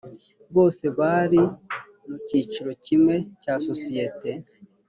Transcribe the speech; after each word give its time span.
bose 0.55 0.85
bari 0.99 1.41
mu 2.07 2.15
cyiciro 2.27 2.71
kimwe 2.85 3.15
cya 3.41 3.53
sosiyete 3.67 4.31